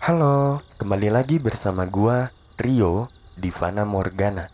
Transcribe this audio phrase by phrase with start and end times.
[0.00, 4.48] Halo, kembali lagi bersama gua Rio di Vana Morgana.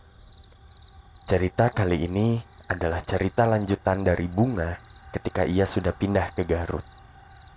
[1.23, 2.35] Cerita kali ini
[2.67, 4.75] adalah cerita lanjutan dari Bunga
[5.15, 6.83] ketika ia sudah pindah ke Garut.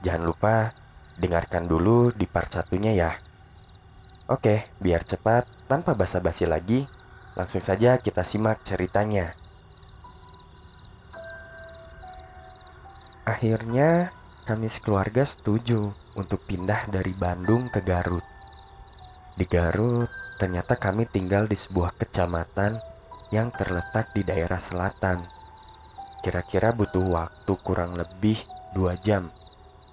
[0.05, 0.69] Jangan lupa
[1.17, 3.11] dengarkan dulu di part satunya ya.
[4.29, 6.85] Oke, biar cepat tanpa basa-basi lagi,
[7.33, 9.33] langsung saja kita simak ceritanya.
[13.25, 14.13] Akhirnya,
[14.49, 18.25] kami sekeluarga setuju untuk pindah dari Bandung ke Garut.
[19.37, 20.09] Di Garut,
[20.41, 22.81] ternyata kami tinggal di sebuah kecamatan
[23.29, 25.21] yang terletak di daerah selatan.
[26.25, 28.41] Kira-kira butuh waktu kurang lebih
[28.73, 29.29] dua jam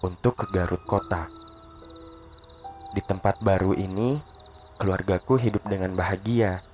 [0.00, 1.28] untuk ke Garut kota.
[2.96, 4.16] Di tempat baru ini,
[4.80, 6.64] keluargaku hidup dengan bahagia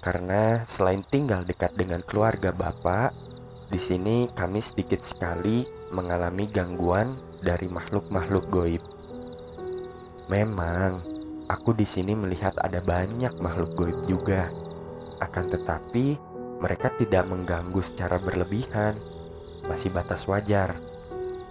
[0.00, 3.12] karena selain tinggal dekat dengan keluarga bapak,
[3.68, 7.14] di sini kami sedikit sekali mengalami gangguan
[7.44, 8.82] dari makhluk-makhluk goib.
[10.32, 11.04] Memang,
[11.52, 14.48] aku di sini melihat ada banyak makhluk goib juga.
[15.20, 16.16] Akan tetapi,
[16.58, 18.96] mereka tidak mengganggu secara berlebihan,
[19.68, 20.72] masih batas wajar.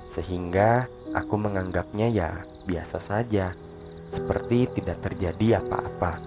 [0.09, 2.31] Sehingga aku menganggapnya ya
[2.65, 3.53] biasa saja,
[4.09, 6.17] seperti tidak terjadi apa-apa.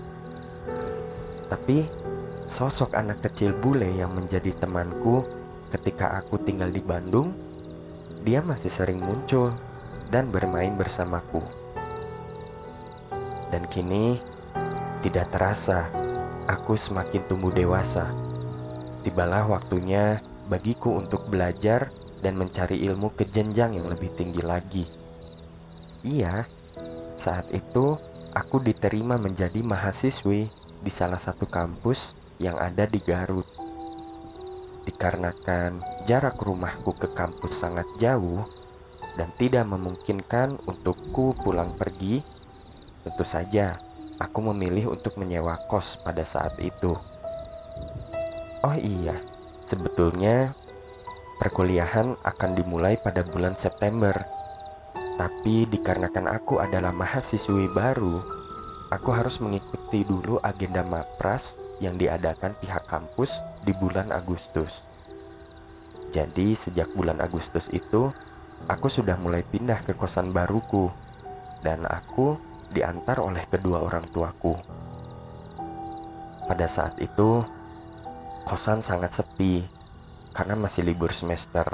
[1.50, 1.84] Tapi,
[2.46, 5.24] sosok anak kecil bule yang menjadi temanku
[5.72, 7.34] ketika aku tinggal di Bandung
[8.24, 9.52] dia masih sering muncul
[10.08, 11.44] dan bermain bersamaku.
[13.52, 14.16] Dan kini
[15.04, 15.92] tidak terasa
[16.48, 18.08] aku semakin tumbuh dewasa.
[19.04, 21.92] Tibalah waktunya bagiku untuk belajar
[22.24, 24.88] dan mencari ilmu ke jenjang yang lebih tinggi lagi.
[26.00, 26.48] Iya,
[27.20, 28.00] saat itu
[28.32, 30.48] aku diterima menjadi mahasiswi
[30.80, 33.44] di salah satu kampus yang ada di Garut.
[34.88, 38.44] Dikarenakan jarak rumahku ke kampus sangat jauh
[39.16, 42.20] dan tidak memungkinkan untukku pulang pergi,
[43.04, 43.80] tentu saja
[44.20, 46.92] aku memilih untuk menyewa kos pada saat itu.
[48.64, 49.16] Oh iya,
[49.64, 50.52] sebetulnya
[51.40, 54.14] perkuliahan akan dimulai pada bulan September.
[55.14, 58.18] Tapi dikarenakan aku adalah mahasiswi baru,
[58.90, 64.93] aku harus mengikuti dulu agenda mapras yang diadakan pihak kampus di bulan Agustus.
[66.14, 68.14] Jadi sejak bulan Agustus itu,
[68.70, 70.86] aku sudah mulai pindah ke kosan baruku
[71.66, 72.38] dan aku
[72.70, 74.54] diantar oleh kedua orang tuaku.
[76.46, 77.42] Pada saat itu,
[78.46, 79.66] kosan sangat sepi
[80.38, 81.66] karena masih libur semester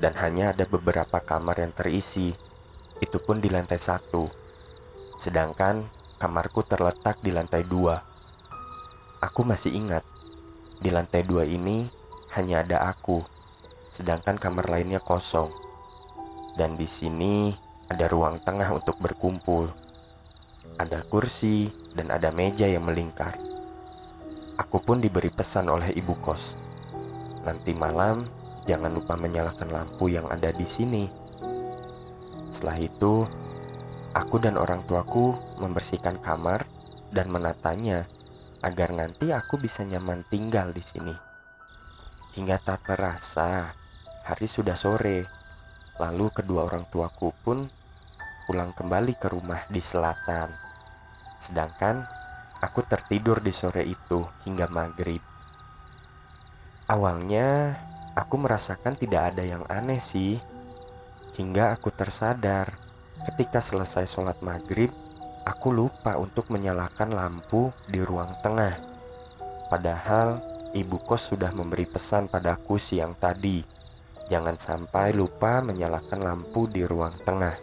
[0.00, 2.32] dan hanya ada beberapa kamar yang terisi,
[3.04, 4.32] itu pun di lantai satu.
[5.20, 5.84] Sedangkan
[6.16, 8.00] kamarku terletak di lantai dua.
[9.20, 10.08] Aku masih ingat,
[10.80, 11.84] di lantai dua ini
[12.32, 13.26] hanya ada aku,
[13.92, 15.50] sedangkan kamar lainnya kosong.
[16.58, 17.54] Dan di sini
[17.88, 19.70] ada ruang tengah untuk berkumpul.
[20.78, 23.34] Ada kursi dan ada meja yang melingkar.
[24.58, 26.58] Aku pun diberi pesan oleh ibu kos.
[27.46, 28.26] Nanti malam
[28.66, 31.06] jangan lupa menyalakan lampu yang ada di sini.
[32.50, 33.24] Setelah itu,
[34.12, 35.32] aku dan orang tuaku
[35.62, 36.66] membersihkan kamar
[37.14, 38.04] dan menatanya
[38.60, 41.27] agar nanti aku bisa nyaman tinggal di sini.
[42.38, 43.74] Hingga tak terasa,
[44.22, 45.26] hari sudah sore.
[45.98, 47.66] Lalu kedua orang tuaku pun
[48.46, 50.46] pulang kembali ke rumah di selatan.
[51.42, 52.06] Sedangkan
[52.62, 55.18] aku tertidur di sore itu hingga maghrib.
[56.86, 57.74] Awalnya
[58.14, 60.38] aku merasakan tidak ada yang aneh sih.
[61.34, 62.70] Hingga aku tersadar
[63.26, 64.94] ketika selesai sholat maghrib
[65.42, 68.78] aku lupa untuk menyalakan lampu di ruang tengah.
[69.74, 73.58] Padahal ibu kos sudah memberi pesan padaku siang tadi,
[74.30, 77.58] jangan sampai lupa menyalakan lampu di ruang tengah.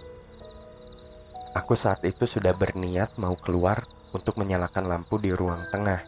[1.56, 6.04] Aku saat itu sudah berniat mau keluar untuk menyalakan lampu di ruang tengah.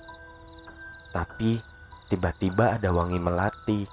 [1.15, 1.55] Tapi
[2.11, 3.87] tiba-tiba ada wangi melati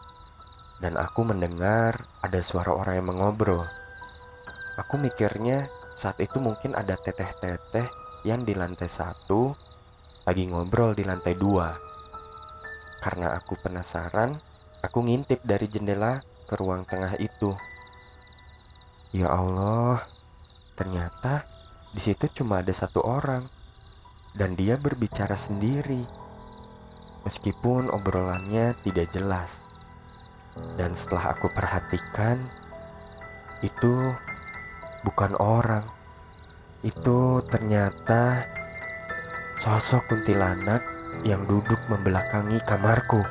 [0.82, 1.94] dan aku mendengar
[2.26, 3.62] ada suara orang yang mengobrol.
[4.74, 7.86] Aku mikirnya saat itu mungkin ada teteh-teteh
[8.26, 9.54] yang di lantai satu
[10.26, 11.93] lagi ngobrol di lantai dua.
[13.04, 14.40] Karena aku penasaran,
[14.80, 17.52] aku ngintip dari jendela ke ruang tengah itu.
[19.12, 20.08] Ya Allah,
[20.72, 21.44] ternyata
[21.92, 23.44] di situ cuma ada satu orang
[24.40, 26.00] dan dia berbicara sendiri.
[27.28, 29.68] Meskipun obrolannya tidak jelas.
[30.80, 32.40] Dan setelah aku perhatikan,
[33.60, 34.16] itu
[35.04, 35.84] bukan orang.
[36.80, 38.48] Itu ternyata
[39.60, 40.93] sosok kuntilanak
[41.24, 43.24] yang duduk membelakangi kamarku.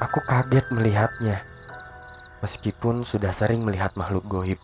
[0.00, 1.40] Aku kaget melihatnya,
[2.44, 4.60] meskipun sudah sering melihat makhluk goib.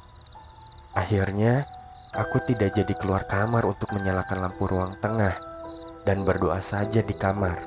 [0.93, 1.65] Akhirnya,
[2.13, 5.37] aku tidak jadi keluar kamar untuk menyalakan lampu ruang tengah
[6.05, 7.65] dan berdoa saja di kamar.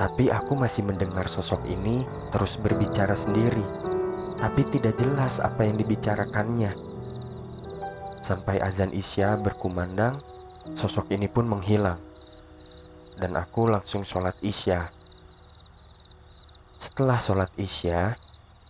[0.00, 3.64] Tapi aku masih mendengar sosok ini terus berbicara sendiri,
[4.40, 6.72] tapi tidak jelas apa yang dibicarakannya.
[8.24, 10.18] Sampai azan Isya berkumandang,
[10.72, 12.07] sosok ini pun menghilang.
[13.18, 14.94] Dan aku langsung sholat Isya.
[16.78, 18.14] Setelah sholat Isya,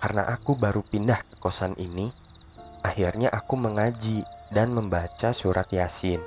[0.00, 2.08] karena aku baru pindah ke kosan ini,
[2.80, 6.24] akhirnya aku mengaji dan membaca surat Yasin.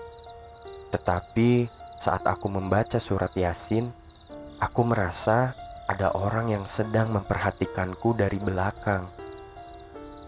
[0.94, 1.66] Tetapi
[1.98, 3.90] saat aku membaca surat Yasin,
[4.62, 5.58] aku merasa
[5.90, 9.10] ada orang yang sedang memperhatikanku dari belakang.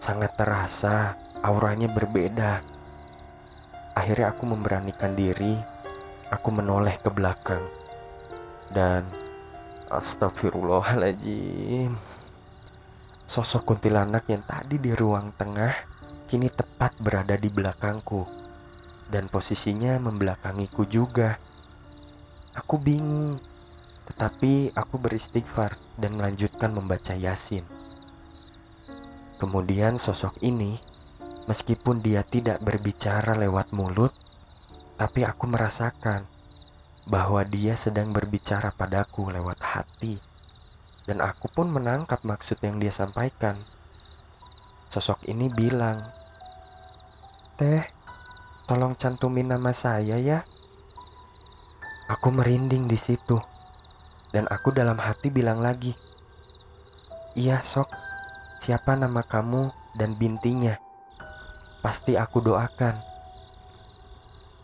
[0.02, 1.14] Sangat terasa
[1.46, 2.60] auranya berbeda.
[3.94, 5.54] Akhirnya aku memberanikan diri,
[6.34, 7.62] aku menoleh ke belakang.
[8.72, 9.04] Dan
[9.92, 11.92] astagfirullahaladzim.
[13.24, 15.72] Sosok kuntilanak yang tadi di ruang tengah
[16.28, 18.44] kini tepat berada di belakangku
[19.08, 21.36] dan posisinya membelakangiku juga.
[22.54, 23.42] Aku bingung,
[24.06, 27.64] tetapi aku beristighfar dan melanjutkan membaca Yasin.
[29.38, 30.78] Kemudian sosok ini,
[31.50, 34.14] meskipun dia tidak berbicara lewat mulut,
[34.94, 36.22] tapi aku merasakan
[37.04, 40.16] bahwa dia sedang berbicara padaku lewat hati.
[41.04, 43.60] Dan aku pun menangkap maksud yang dia sampaikan.
[44.88, 46.00] Sosok ini bilang,
[47.60, 47.84] Teh,
[48.64, 50.48] tolong cantumin nama saya ya.
[52.08, 53.36] Aku merinding di situ.
[54.32, 55.94] Dan aku dalam hati bilang lagi,
[57.34, 57.90] Iya sok,
[58.62, 60.78] siapa nama kamu dan bintinya?
[61.84, 62.96] Pasti aku doakan.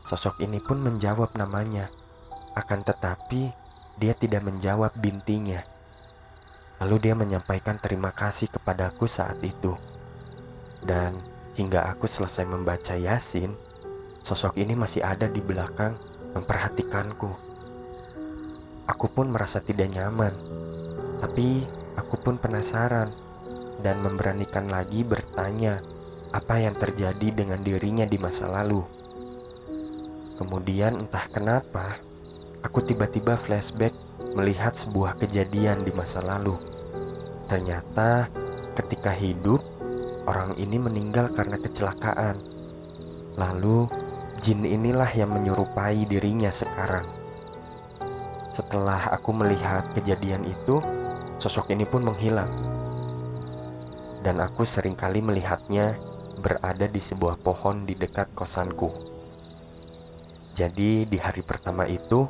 [0.08, 1.99] Sosok ini pun menjawab namanya.
[2.56, 3.52] Akan tetapi,
[4.00, 5.62] dia tidak menjawab bintinya.
[6.80, 9.76] Lalu dia menyampaikan terima kasih kepadaku saat itu.
[10.80, 11.30] Dan
[11.60, 13.50] Hingga aku selesai membaca Yasin,
[14.22, 15.98] sosok ini masih ada di belakang
[16.32, 17.30] memperhatikanku.
[18.86, 20.30] Aku pun merasa tidak nyaman,
[21.18, 21.66] tapi
[21.98, 23.10] aku pun penasaran
[23.82, 25.82] dan memberanikan lagi bertanya
[26.30, 28.86] apa yang terjadi dengan dirinya di masa lalu.
[30.38, 31.98] Kemudian entah kenapa,
[32.60, 33.92] aku tiba-tiba flashback
[34.36, 36.54] melihat sebuah kejadian di masa lalu.
[37.50, 38.30] Ternyata
[38.78, 39.58] ketika hidup,
[40.28, 42.38] orang ini meninggal karena kecelakaan.
[43.34, 43.88] Lalu,
[44.38, 47.08] jin inilah yang menyerupai dirinya sekarang.
[48.50, 50.78] Setelah aku melihat kejadian itu,
[51.38, 52.50] sosok ini pun menghilang.
[54.20, 55.96] Dan aku sering kali melihatnya
[56.40, 58.92] berada di sebuah pohon di dekat kosanku.
[60.52, 62.26] Jadi di hari pertama itu,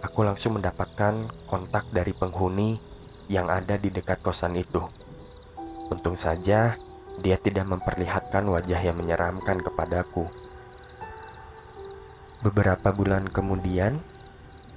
[0.00, 2.80] aku langsung mendapatkan kontak dari penghuni
[3.28, 4.82] yang ada di dekat kosan itu.
[5.92, 6.74] Untung saja
[7.20, 10.24] dia tidak memperlihatkan wajah yang menyeramkan kepadaku.
[12.40, 14.00] Beberapa bulan kemudian,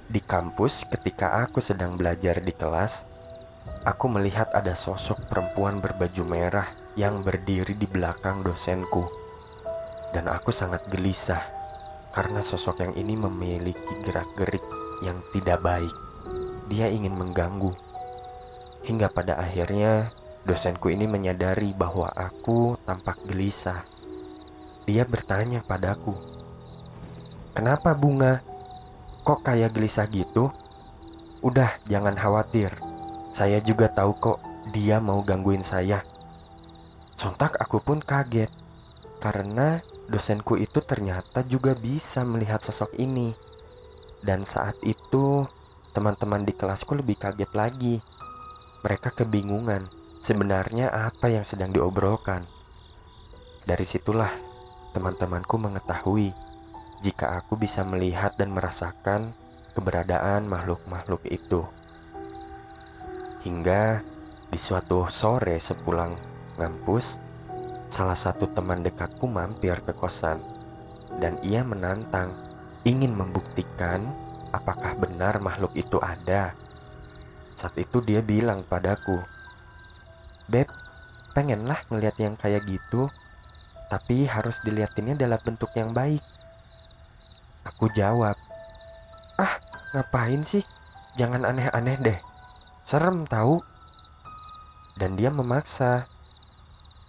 [0.04, 3.08] di kampus, ketika aku sedang belajar di kelas,
[3.88, 9.08] aku melihat ada sosok perempuan berbaju merah yang berdiri di belakang dosenku,
[10.12, 11.40] dan aku sangat gelisah
[12.12, 15.94] karena sosok yang ini memiliki gerak-gerik yang tidak baik.
[16.70, 17.72] Dia ingin mengganggu,
[18.84, 20.12] hingga pada akhirnya
[20.44, 23.80] Dosenku ini menyadari bahwa aku tampak gelisah.
[24.84, 26.12] Dia bertanya padaku,
[27.56, 28.44] "Kenapa bunga?
[29.24, 30.52] Kok kayak gelisah gitu?"
[31.40, 32.68] "Udah, jangan khawatir.
[33.32, 34.38] Saya juga tahu kok
[34.76, 36.04] dia mau gangguin saya."
[37.16, 38.52] Sontak aku pun kaget
[39.24, 39.80] karena
[40.12, 43.32] dosenku itu ternyata juga bisa melihat sosok ini.
[44.24, 45.44] Dan saat itu,
[45.92, 48.00] teman-teman di kelasku lebih kaget lagi.
[48.80, 49.84] Mereka kebingungan
[50.24, 52.48] sebenarnya apa yang sedang diobrolkan.
[53.68, 54.32] Dari situlah
[54.96, 56.32] teman-temanku mengetahui
[57.04, 59.36] jika aku bisa melihat dan merasakan
[59.76, 61.68] keberadaan makhluk-makhluk itu.
[63.44, 64.00] Hingga
[64.48, 66.16] di suatu sore sepulang
[66.56, 67.20] ngampus,
[67.92, 70.40] salah satu teman dekatku mampir ke kosan
[71.20, 72.53] dan ia menantang
[72.84, 74.04] ingin membuktikan
[74.52, 76.52] apakah benar makhluk itu ada.
[77.56, 79.18] Saat itu dia bilang padaku,
[80.44, 80.68] Beb,
[81.32, 83.08] pengenlah ngeliat yang kayak gitu,
[83.88, 86.20] tapi harus diliatinnya dalam bentuk yang baik.
[87.64, 88.36] Aku jawab,
[89.40, 89.56] ah
[89.96, 90.62] ngapain sih?
[91.16, 92.18] Jangan aneh-aneh deh.
[92.84, 93.64] Serem tahu.
[95.00, 96.06] Dan dia memaksa,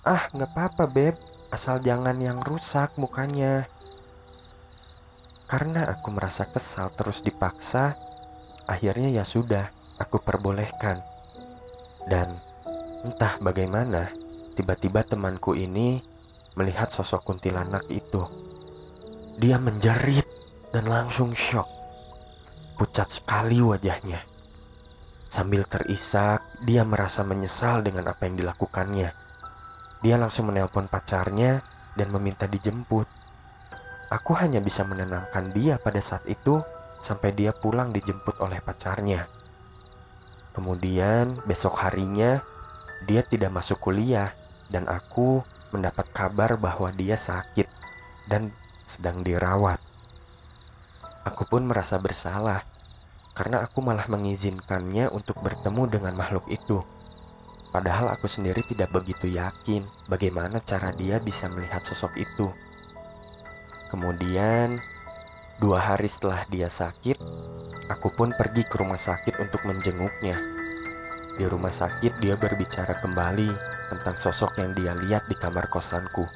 [0.07, 1.15] ah nggak apa-apa beb,
[1.51, 3.67] asal jangan yang rusak mukanya.
[5.45, 7.93] Karena aku merasa kesal terus dipaksa,
[8.65, 9.69] akhirnya ya sudah,
[10.01, 11.01] aku perbolehkan.
[12.05, 12.41] Dan
[13.05, 14.09] Entah bagaimana,
[14.57, 16.01] tiba-tiba temanku ini
[16.57, 18.25] melihat sosok kuntilanak itu
[19.37, 20.25] dia menjerit
[20.73, 21.69] dan langsung shock.
[22.81, 24.17] Pucat sekali wajahnya.
[25.29, 29.13] Sambil terisak, dia merasa menyesal dengan apa yang dilakukannya.
[30.01, 31.61] Dia langsung menelpon pacarnya
[31.93, 33.05] dan meminta dijemput.
[34.13, 36.61] Aku hanya bisa menenangkan dia pada saat itu
[37.01, 39.25] sampai dia pulang dijemput oleh pacarnya.
[40.53, 42.39] Kemudian besok harinya
[43.09, 44.31] dia tidak masuk kuliah
[44.69, 45.43] dan aku
[45.73, 47.67] mendapat kabar bahwa dia sakit
[48.29, 48.53] dan
[48.85, 49.81] sedang dirawat.
[51.25, 52.61] Aku pun merasa bersalah
[53.35, 56.79] karena aku malah mengizinkannya untuk bertemu dengan makhluk itu.
[57.75, 62.47] Padahal aku sendiri tidak begitu yakin bagaimana cara dia bisa melihat sosok itu.
[63.95, 64.83] Kemudian,
[65.55, 67.15] dua hari setelah dia sakit,
[67.87, 70.35] aku pun pergi ke rumah sakit untuk menjenguknya.
[71.39, 73.55] Di rumah sakit, dia berbicara kembali
[73.87, 76.27] tentang sosok yang dia lihat di kamar kosanku.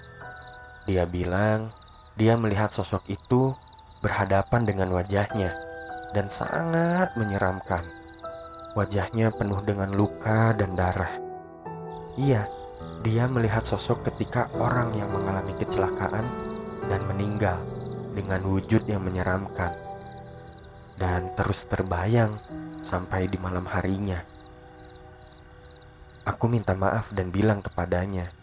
[0.87, 1.67] Dia bilang
[2.15, 3.51] dia melihat sosok itu
[3.99, 5.51] berhadapan dengan wajahnya
[6.15, 7.83] dan sangat menyeramkan.
[8.79, 11.11] Wajahnya penuh dengan luka dan darah.
[12.15, 12.47] Iya,
[13.03, 16.48] dia melihat sosok ketika orang yang mengalami kecelakaan
[16.89, 17.61] dan meninggal
[18.17, 19.71] dengan wujud yang menyeramkan.
[20.99, 22.35] Dan terus terbayang
[22.83, 24.19] sampai di malam harinya.
[26.27, 28.35] Aku minta maaf dan bilang kepadanya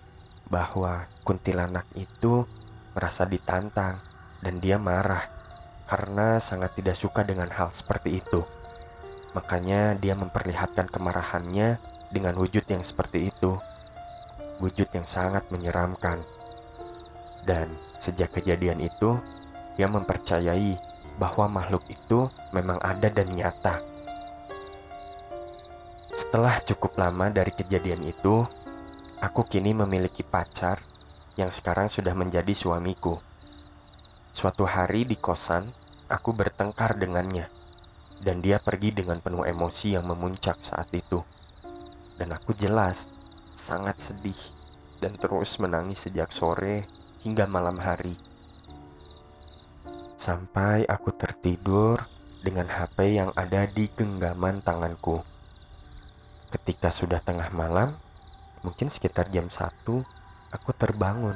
[0.48, 2.48] bahwa kuntilanak itu
[2.96, 4.00] merasa ditantang
[4.40, 5.20] dan dia marah
[5.84, 8.42] karena sangat tidak suka dengan hal seperti itu.
[9.36, 11.76] Makanya dia memperlihatkan kemarahannya
[12.08, 13.60] dengan wujud yang seperti itu,
[14.58, 16.24] wujud yang sangat menyeramkan.
[17.46, 19.18] Dan sejak kejadian itu,
[19.76, 20.76] dia mempercayai
[21.20, 23.80] bahwa makhluk itu memang ada dan nyata.
[26.16, 28.44] Setelah cukup lama dari kejadian itu,
[29.20, 30.80] aku kini memiliki pacar
[31.36, 33.20] yang sekarang sudah menjadi suamiku.
[34.32, 35.68] Suatu hari di kosan,
[36.08, 37.48] aku bertengkar dengannya,
[38.24, 41.20] dan dia pergi dengan penuh emosi yang memuncak saat itu
[42.16, 43.12] dan aku jelas
[43.52, 44.36] sangat sedih
[45.00, 46.88] dan terus menangis sejak sore
[47.26, 48.14] hingga malam hari.
[50.14, 51.98] Sampai aku tertidur
[52.46, 55.26] dengan HP yang ada di genggaman tanganku.
[56.54, 57.98] Ketika sudah tengah malam,
[58.62, 59.58] mungkin sekitar jam 1,
[60.54, 61.34] aku terbangun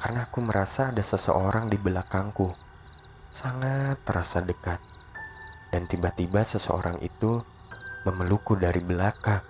[0.00, 2.56] karena aku merasa ada seseorang di belakangku.
[3.28, 4.80] Sangat terasa dekat.
[5.68, 7.44] Dan tiba-tiba seseorang itu
[8.08, 9.44] memelukku dari belakang.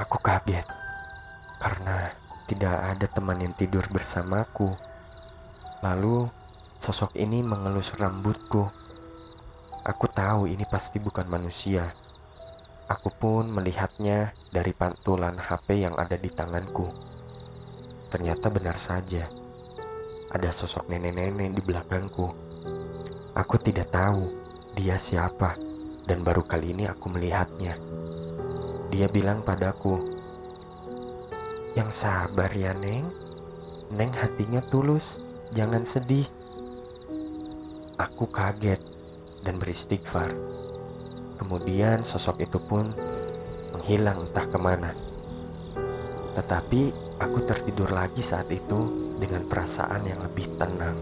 [0.00, 0.64] Aku kaget
[1.60, 2.08] karena
[2.50, 4.74] tidak ada teman yang tidur bersamaku.
[5.86, 6.26] Lalu
[6.82, 8.66] sosok ini mengelus rambutku.
[9.86, 11.94] Aku tahu ini pasti bukan manusia.
[12.90, 16.90] Aku pun melihatnya dari pantulan HP yang ada di tanganku.
[18.10, 19.30] Ternyata benar saja,
[20.34, 22.34] ada sosok nenek-nenek di belakangku.
[23.38, 24.26] Aku tidak tahu
[24.74, 25.54] dia siapa,
[26.10, 27.78] dan baru kali ini aku melihatnya.
[28.90, 30.19] Dia bilang padaku,
[31.78, 33.06] "Yang sabar ya, Neng.
[33.94, 35.22] Neng hatinya tulus,
[35.54, 36.26] jangan sedih."
[38.00, 38.80] Aku kaget
[39.44, 40.32] dan beristighfar.
[41.36, 42.92] Kemudian sosok itu pun
[43.72, 44.92] menghilang entah ke mana.
[46.36, 46.80] Tetapi
[47.20, 50.96] aku tertidur lagi saat itu dengan perasaan yang lebih tenang.